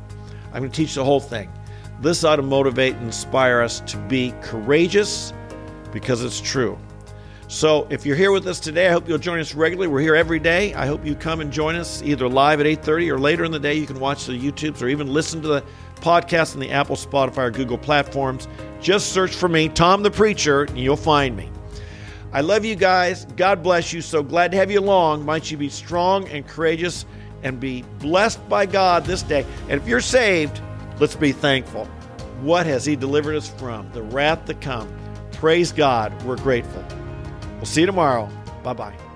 I'm 0.58 0.64
going 0.64 0.72
to 0.72 0.76
teach 0.76 0.96
the 0.96 1.06
whole 1.06 1.20
thing. 1.20 1.52
This 2.02 2.24
ought 2.24 2.38
to 2.38 2.42
motivate 2.42 2.96
and 2.96 3.04
inspire 3.04 3.62
us 3.62 3.82
to 3.82 3.98
be 4.08 4.34
courageous 4.42 5.32
because 5.92 6.24
it's 6.24 6.42
true. 6.42 6.80
So 7.48 7.86
if 7.92 8.08
you're 8.08 8.16
here 8.16 8.32
with 8.32 8.48
us 8.48 8.60
today, 8.60 8.88
I 8.88 8.92
hope 8.92 9.08
you'll 9.08 9.20
join 9.20 9.38
us 9.38 9.54
regularly. 9.54 9.88
We're 9.88 10.02
here 10.02 10.16
every 10.16 10.40
day. 10.40 10.74
I 10.74 10.88
hope 10.88 11.06
you 11.06 11.14
come 11.14 11.42
and 11.42 11.54
join 11.54 11.76
us 11.76 12.02
either 12.02 12.28
live 12.28 12.60
at 12.60 12.66
8:30 12.66 13.08
or 13.12 13.20
later 13.20 13.46
in 13.46 13.52
the 13.52 13.60
day. 13.60 13.76
You 13.76 13.86
can 13.86 14.00
watch 14.00 14.26
the 14.26 14.34
YouTubes 14.34 14.82
or 14.82 14.88
even 14.88 15.14
listen 15.14 15.44
to 15.44 15.48
the 15.48 15.64
podcast 15.98 16.56
on 16.56 16.60
the 16.60 16.72
Apple, 16.72 16.96
Spotify, 16.96 17.38
or 17.38 17.52
Google 17.52 17.78
platforms. 17.78 18.48
Just 18.82 19.14
search 19.14 19.36
for 19.36 19.48
me, 19.48 19.70
Tom 19.70 20.02
the 20.02 20.10
Preacher, 20.10 20.64
and 20.64 20.80
you'll 20.80 20.96
find 20.96 21.38
me. 21.38 21.52
I 22.34 22.42
love 22.42 22.66
you 22.66 22.76
guys. 22.76 23.28
God 23.36 23.62
bless 23.62 23.94
you. 23.94 24.02
So 24.02 24.24
glad 24.24 24.52
to 24.54 24.58
have 24.58 24.72
you 24.72 24.80
along. 24.80 25.24
Might 25.24 25.52
you 25.52 25.58
be 25.58 25.70
strong 25.70 26.28
and 26.30 26.48
courageous 26.48 27.06
and 27.44 27.60
be 27.60 27.84
blessed 28.00 28.48
by 28.50 28.66
God 28.66 29.06
this 29.06 29.22
day. 29.22 29.46
And 29.70 29.82
if 29.82 29.88
you're 29.88 30.02
saved, 30.02 30.62
let's 31.00 31.16
be 31.16 31.32
thankful. 31.32 31.86
What 32.42 32.66
has 32.66 32.86
He 32.86 32.96
delivered 32.96 33.36
us 33.36 33.48
from? 33.48 33.92
The 33.92 34.04
wrath 34.04 34.46
to 34.46 34.54
come. 34.54 34.92
Praise 35.34 35.72
God. 35.72 36.20
We're 36.24 36.38
grateful. 36.38 36.84
We'll 37.56 37.66
see 37.66 37.82
you 37.82 37.88
tomorrow. 37.88 38.30
Bye 38.64 38.74
bye. 38.74 39.07